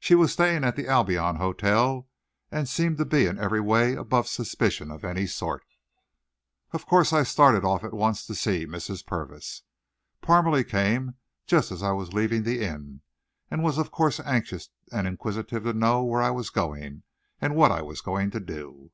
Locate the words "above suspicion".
3.94-4.90